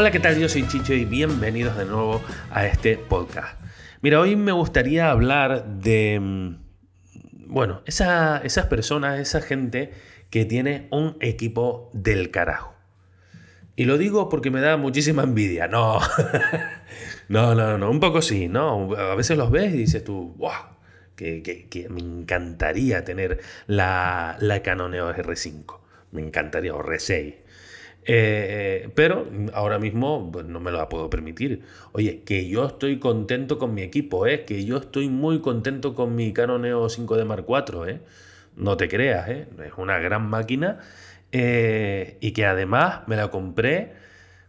[0.00, 0.38] Hola, ¿qué tal?
[0.38, 3.60] Yo soy Chicho y bienvenidos de nuevo a este podcast.
[4.00, 6.56] Mira, hoy me gustaría hablar de, mm,
[7.48, 9.92] bueno, esas personas, esa gente
[10.30, 12.74] que tiene un equipo del carajo.
[13.76, 15.68] Y lo digo porque me da muchísima envidia.
[15.68, 16.00] No,
[17.28, 18.94] no, no, no, un poco sí, ¿no?
[18.94, 20.78] A veces los ves y dices tú, wow,
[21.14, 25.78] que, me encantaría tener la, la Canon EOS R5.
[26.12, 27.49] Me encantaría, o R6.
[28.06, 31.62] Eh, pero ahora mismo pues, no me lo puedo permitir.
[31.92, 34.44] Oye, que yo estoy contento con mi equipo, ¿eh?
[34.44, 37.88] que yo estoy muy contento con mi Canon EOS 5D Mark IV.
[37.88, 38.00] ¿eh?
[38.56, 39.48] No te creas, ¿eh?
[39.64, 40.80] es una gran máquina
[41.32, 43.92] eh, y que además me la compré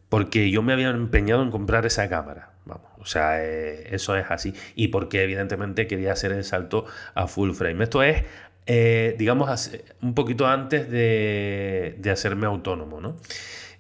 [0.10, 2.50] porque yo me había empeñado en comprar esa cámara.
[2.66, 4.54] Vamos, o sea, eso es así.
[4.76, 6.86] Y porque evidentemente quería hacer el salto
[7.16, 7.84] a full frame.
[7.84, 8.24] Esto es
[8.68, 13.16] eh, digamos, un poquito antes de, hacerme autónomo, ¿no?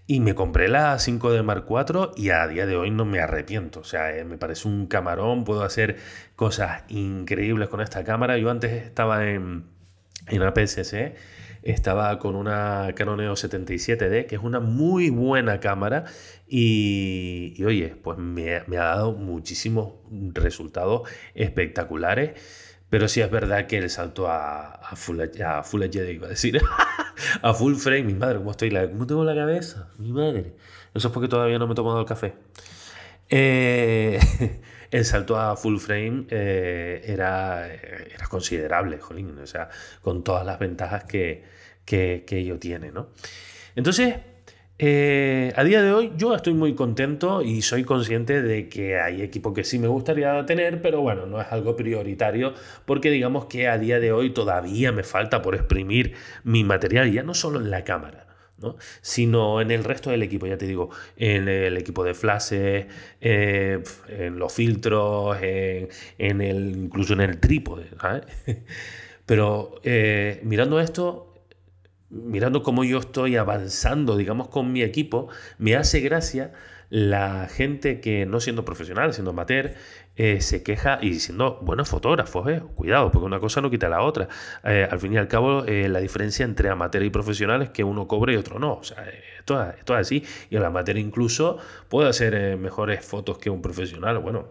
[0.08, 3.82] Y me compré la 5D Mark IV y a día de hoy no me arrepiento.
[3.82, 5.98] O sea, eh, me parece un camarón, puedo hacer
[6.36, 8.38] cosas increíbles con esta cámara.
[8.38, 9.66] Yo antes estaba en,
[10.28, 11.16] en APS-C,
[11.64, 16.06] estaba con una Canon EOS 77D, que es una muy buena cámara.
[16.48, 19.94] Y, oye, pues me ha dado muchísimos
[20.34, 22.32] resultados espectaculares.
[22.92, 26.62] Pero sí es verdad que el salto a, full, a full HD, iba a decir,
[27.42, 28.70] a full frame, mi madre, ¿cómo estoy?
[28.70, 29.88] ¿Cómo tengo la cabeza?
[29.98, 30.56] Mi madre.
[30.94, 32.34] Eso es porque todavía no me he tomado el café.
[33.30, 34.20] Eh,
[34.92, 39.70] el salto a full frame eh, era, era considerable, jolín, o sea,
[40.02, 41.46] con todas las ventajas que,
[41.86, 43.08] que, que ello tiene, ¿no?
[43.74, 44.16] Entonces,
[44.80, 49.22] eh, a día de hoy yo estoy muy contento y soy consciente de que hay
[49.22, 52.54] equipos que sí me gustaría tener, pero bueno, no es algo prioritario
[52.86, 57.24] porque digamos que a día de hoy todavía me falta por exprimir mi material, ya
[57.24, 58.28] no solo en la cámara.
[58.62, 58.76] ¿no?
[59.02, 62.86] sino en el resto del equipo, ya te digo, en el equipo de flashes,
[63.20, 67.88] eh, en los filtros, en, el, incluso en el trípode.
[69.26, 71.31] Pero eh, mirando esto,
[72.12, 76.52] mirando cómo yo estoy avanzando, digamos, con mi equipo, me hace gracia
[76.90, 79.76] la gente que no siendo profesional, siendo amateur,
[80.18, 84.02] eh, se queja y siendo buenos fotógrafos, eh, cuidado, porque una cosa no quita la
[84.02, 84.28] otra.
[84.66, 88.10] Eh, al fin y al cabo, la diferencia entre amateur y profesional es que uno
[88.10, 88.74] cobre y otro no.
[88.74, 89.06] O sea,
[89.40, 90.26] esto, esto es así.
[90.50, 94.20] Y el amateur incluso puede hacer mejores fotos que un profesional.
[94.20, 94.50] Bueno,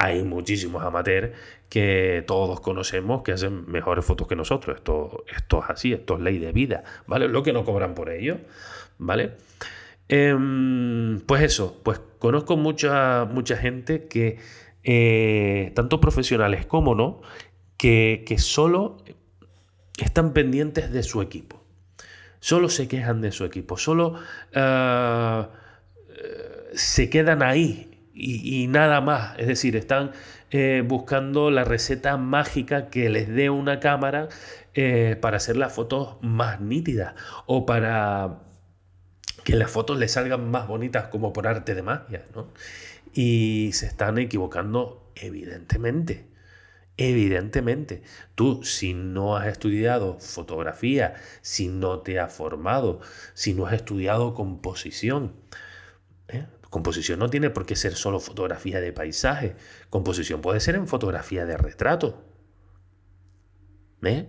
[0.00, 1.36] hay muchísimos amateurs
[1.68, 4.78] que todos conocemos que hacen mejores fotos que nosotros.
[4.78, 7.28] Esto, es así, esto es ley de vida, ¿vale?
[7.28, 8.38] Lo que no cobran por ello,
[8.96, 9.32] ¿vale?
[10.08, 14.38] Em, pues eso, pues conozco mucha, mucha gente que,
[14.84, 17.20] eh, tanto profesionales como no,
[17.76, 18.96] que, que solo
[19.98, 21.62] están pendientes de su equipo.
[22.40, 24.14] Solo se quejan de su equipo, solo
[24.54, 25.50] ah,
[26.08, 27.89] eh, se quedan ahí
[28.20, 29.38] y, nada más.
[29.38, 30.12] Es decir, están
[30.50, 34.28] eh, buscando la receta mágica que les dé una cámara
[34.74, 37.14] eh, para hacer las fotos más nítidas
[37.46, 38.40] o para
[39.44, 42.26] que las fotos les salgan más bonitas como por arte de magia.
[43.12, 46.28] Y se están equivocando evidentemente.
[46.96, 48.02] Evidentemente,
[48.34, 53.00] tú si no has estudiado fotografía, si no te has formado,
[53.32, 55.32] si no has estudiado composición,
[56.28, 56.46] ¿eh?
[56.70, 59.56] Composición no tiene por qué ser solo fotografía de paisaje.
[59.90, 62.22] Composición puede ser en fotografía de retrato.
[64.02, 64.28] ¿Eh?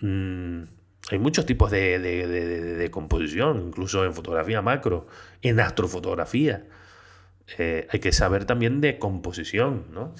[0.00, 0.62] Mm,
[1.10, 5.06] hay muchos tipos de, composición, incluso en fotografía macro,
[5.42, 6.66] en astrofotografía.
[7.58, 10.14] Eh, hay que saber también de composición, ¿no?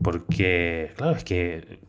[0.00, 1.80] Porque, claro, es que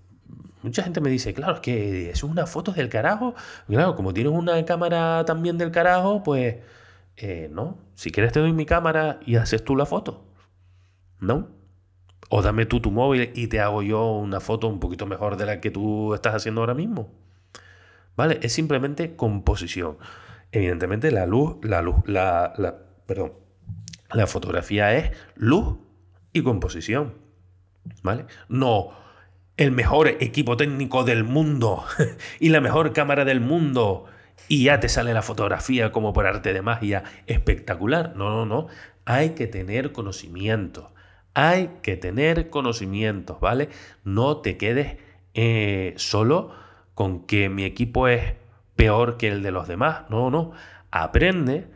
[0.63, 3.35] mucha gente me dice, claro, es que es una foto del carajo.
[3.67, 6.56] Claro, como tienes una cámara también del carajo, pues
[7.17, 10.25] eh, no, si quieres te doy mi cámara y haces tú la foto.
[11.19, 11.50] ¿No?
[12.29, 15.45] O dame tú tu móvil y te hago yo una foto un poquito mejor de
[15.45, 17.12] la que tú estás haciendo ahora mismo.
[18.15, 18.39] ¿Vale?
[18.41, 19.97] Es simplemente composición.
[20.51, 22.75] Evidentemente la luz, la luz, la, la,
[23.06, 23.33] perdón,
[24.11, 25.77] la fotografía es luz
[26.33, 27.13] y composición.
[28.01, 28.25] ¿Vale?
[28.50, 29.06] No
[29.57, 31.85] el mejor equipo técnico del mundo
[32.39, 34.06] y la mejor cámara del mundo
[34.47, 38.15] y ya te sale la fotografía como por arte de magia espectacular.
[38.15, 38.67] No, no, no.
[39.05, 40.93] Hay que tener conocimiento.
[41.33, 43.69] Hay que tener conocimientos, ¿vale?
[44.03, 44.97] No te quedes
[45.33, 46.51] eh, solo
[46.93, 48.35] con que mi equipo es
[48.75, 50.03] peor que el de los demás.
[50.09, 50.51] No, no.
[50.91, 51.67] Aprende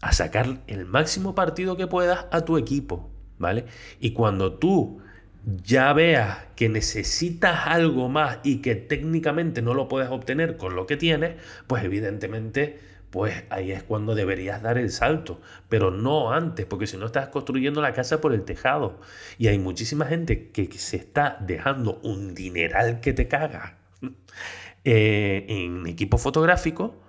[0.00, 3.66] a sacar el máximo partido que puedas a tu equipo, ¿vale?
[4.00, 5.00] Y cuando tú
[5.46, 10.86] ya veas que necesitas algo más y que técnicamente no lo puedes obtener con lo
[10.86, 11.34] que tienes,
[11.66, 12.78] pues evidentemente
[13.14, 17.28] pues ahí es cuando deberías dar el salto, pero no antes, porque si no estás
[17.28, 18.98] construyendo la casa por el tejado.
[19.38, 23.78] Y hay muchísima gente que se está dejando un dineral que te caga
[24.84, 27.00] eh, en equipo fotográfico,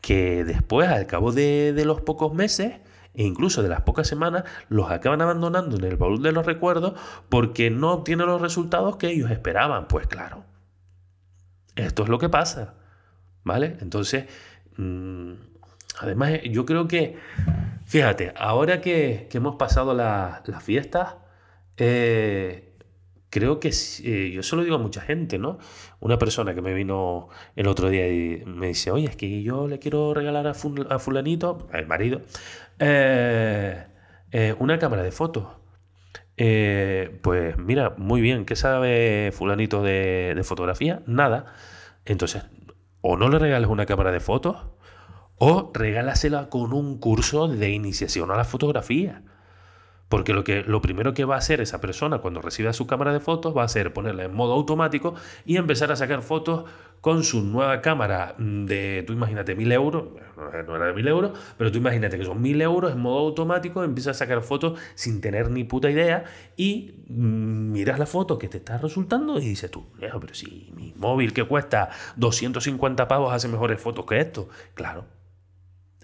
[0.00, 2.76] que después, al cabo de, de los pocos meses,
[3.14, 6.94] e incluso de las pocas semanas, los acaban abandonando en el baúl de los recuerdos
[7.28, 9.88] porque no obtienen los resultados que ellos esperaban.
[9.88, 10.44] Pues claro,
[11.76, 12.74] esto es lo que pasa.
[13.44, 13.76] ¿Vale?
[13.80, 14.26] Entonces,
[14.76, 15.34] Mm,
[16.00, 17.18] además, yo creo que,
[17.86, 21.16] fíjate, ahora que, hemos pasado las fiestas,
[21.76, 22.71] eh,
[23.32, 25.58] creo que eh, yo se lo digo a mucha gente, ¿no?
[26.00, 29.68] Una persona que me vino el otro día y me dice, oye, es que yo
[29.68, 32.20] le quiero regalar a, fulanito, el marido,
[32.78, 33.86] eh,
[34.58, 35.46] una cámara de fotos.
[36.36, 41.02] pues mira, muy bien, ¿qué sabe fulanito de fotografía?
[41.06, 41.54] Nada.
[42.04, 42.44] Entonces,
[43.00, 44.56] o no le regales una cámara de fotos
[45.38, 49.22] o regálasela con un curso de iniciación a la fotografía.
[50.12, 53.14] Porque lo, que, lo primero que va a hacer esa persona cuando reciba su cámara
[53.14, 55.14] de fotos va a ser ponerla en modo automático
[55.46, 56.66] y empezar a sacar fotos
[57.00, 61.72] con su nueva cámara de, tú imagínate, mil euros, no era de mil euros, pero
[61.72, 65.50] tú imagínate que son mil euros en modo automático, empieza a sacar fotos sin tener
[65.50, 66.24] ni puta idea
[66.58, 70.92] y mm, miras la foto que te está resultando y dices tú, pero si mi
[70.94, 74.50] móvil que cuesta 250 pavos hace mejores fotos que esto.
[74.74, 75.06] Claro,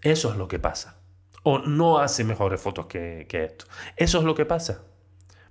[0.01, 0.98] eso es lo que pasa
[1.43, 3.67] o no hace mejores fotos que, esto.
[3.97, 4.83] Eso es lo que pasa.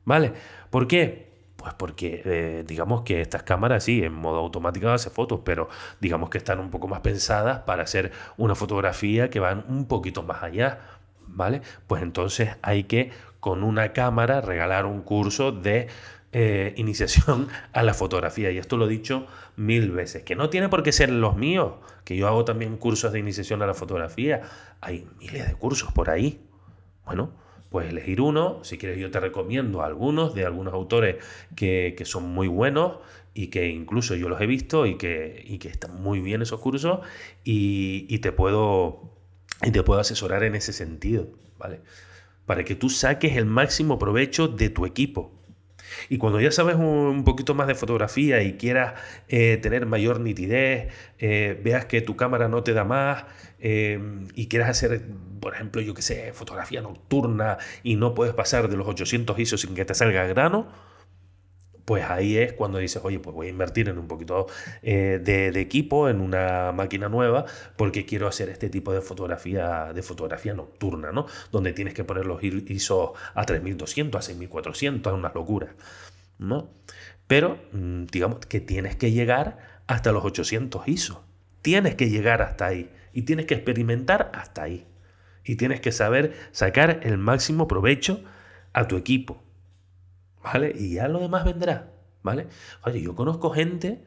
[0.06, 0.34] ¿Vale?
[0.69, 1.28] ¿Por qué?
[1.56, 5.69] Pues porque eh, digamos que estas cámaras sí, en modo automático hace fotos, pero
[6.00, 10.24] digamos que están un poco más pensadas para hacer una fotografía que van un poquito
[10.24, 10.80] más allá.
[11.30, 11.62] ¿Vale?
[11.88, 15.88] Pues entonces hay que con una cámara regalar un curso de
[16.39, 18.51] eh, iniciación a la fotografía.
[18.51, 19.25] Y esto lo he dicho
[19.56, 21.74] mil veces, que no tiene por qué ser los míos,
[22.04, 24.44] que yo hago también cursos de iniciación a la fotografía.
[24.80, 26.39] Hay miles de cursos por ahí.
[27.06, 27.31] Bueno,
[27.72, 28.63] puedes elegir uno.
[28.63, 31.16] Si quieres, yo te recomiendo algunos de algunos autores
[31.56, 33.00] que, son muy buenos
[33.33, 37.00] y que incluso yo los he visto y que, que están muy bien esos cursos
[37.44, 39.12] y, te puedo,
[39.63, 41.81] y te puedo asesorar en ese sentido, ¿vale?
[42.45, 45.37] Para que tú saques el máximo provecho de tu equipo.
[46.10, 48.94] Y cuando ya sabes un poquito más de fotografía y quieras
[49.30, 53.25] eh, tener mayor nitidez, eh, veas que tu cámara no te da más
[53.60, 54.00] eh,
[54.36, 55.01] y quieras hacer,
[55.39, 59.57] por ejemplo, yo que sé, fotografía nocturna y no puedes pasar de los 800 ISO
[59.57, 60.68] sin que te salga grano,
[61.88, 64.48] pues ahí es cuando dices, oye, pues voy a invertir en un poquito
[64.81, 67.45] eh, de, equipo, en una máquina nueva,
[67.78, 71.28] porque quiero hacer este tipo de fotografía, de fotografía nocturna, ¿no?
[71.50, 75.75] Donde tienes que poner los ISO a 3200, a 6400, es una locura,
[76.38, 76.69] ¿no?
[77.25, 81.24] Pero, mm, digamos que tienes que llegar hasta los 800 ISO.
[81.62, 84.86] Tienes que llegar hasta ahí y tienes que experimentar hasta ahí.
[85.45, 88.25] Y tienes que saber sacar el máximo provecho
[88.74, 89.46] a tu equipo.
[90.53, 90.73] ¿Vale?
[90.75, 91.91] Y ya lo demás vendrá,
[92.23, 92.47] ¿vale?
[92.83, 94.03] Oye, yo conozco gente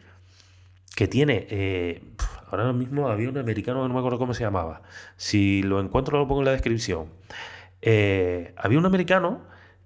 [0.97, 2.03] que tiene, eh,
[2.51, 4.83] ahora mismo había un americano, no me acuerdo cómo se llamaba,
[5.17, 7.09] si lo encuentro lo pongo en la descripción,
[7.83, 9.43] eh, había un americano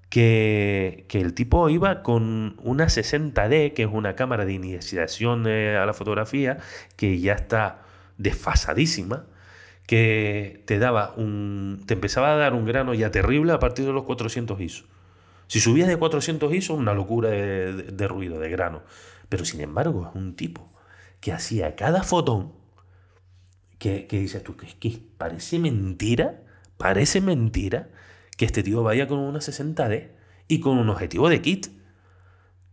[0.08, 5.92] que, el tipo iba con una 60D, que es una cámara de iniciación a la
[5.92, 6.58] fotografía,
[6.96, 7.82] que ya está
[8.18, 9.26] desfasadísima,
[9.87, 13.92] que te daba un, te empezaba a dar un grano ya terrible a partir de
[13.92, 14.84] los 400 ISO.
[15.46, 18.82] Si subías de 400 ISO, una locura de, ruido, de grano.
[19.28, 20.72] Pero sin embargo, es un tipo
[21.20, 22.52] que hacía cada fotón
[23.78, 26.42] que, que dices tú, que que parece mentira,
[26.76, 27.88] parece mentira
[28.36, 30.10] que este tío vaya con una 60D
[30.48, 31.68] y con un objetivo de kit.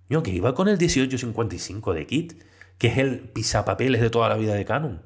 [0.09, 2.43] Yo, que iba con el 1855 de kit,
[2.77, 5.01] que es el pisapapeles de toda la vida de Canon,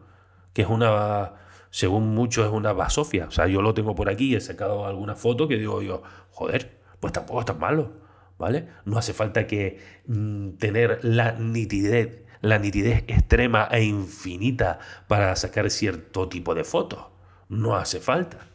[0.54, 1.34] que es una,
[1.70, 3.26] según muchos, es una basofia.
[3.28, 6.75] O sea, yo lo tengo por aquí, he sacado alguna foto que digo yo, joder,
[7.00, 7.94] pues tampoco es tan malo,
[8.38, 8.68] ¿vale?
[8.86, 15.70] No hace falta que mm, tener la nitidez, la nitidez extrema e infinita para sacar
[15.70, 17.06] cierto tipo de fotos.
[17.50, 18.48] No hace falta.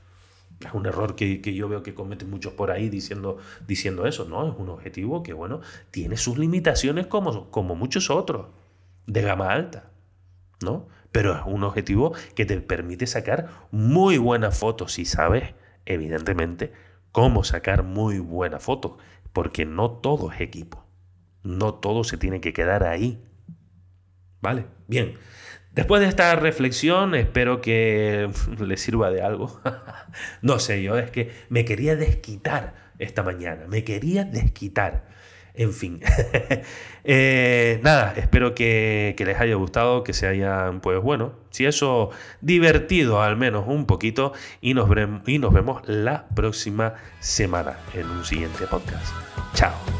[0.61, 4.47] Es un error que, yo veo que cometen muchos por ahí diciendo, diciendo eso, ¿no?
[4.47, 8.49] Es un objetivo que, bueno, tiene sus limitaciones como, como muchos otros,
[9.07, 9.91] de gama alta,
[10.63, 10.87] ¿no?
[11.13, 15.55] Pero es un objetivo que te permite sacar muy buenas fotos si sabes,
[15.87, 16.73] evidentemente,
[17.13, 18.99] cómo sacar muy buena foto,
[19.33, 20.87] porque no todo es equipo,
[21.43, 23.23] no todo se tiene que quedar ahí.
[24.41, 24.67] ¿Vale?
[24.89, 25.19] Bien.
[25.73, 29.61] Después de esta reflexión, espero que le sirva de algo.
[30.43, 35.09] no sé, yo es que me quería desquitar esta mañana, me quería desquitar.
[35.55, 36.01] En fin.
[37.03, 42.11] Eh, nada, espero que, les haya gustado, que se hayan, pues bueno, si eso,
[42.43, 44.35] divertido al menos un poquito.
[44.61, 44.87] Y nos,
[45.27, 49.15] y nos vemos la próxima semana en un siguiente podcast.
[49.55, 50.00] Chao.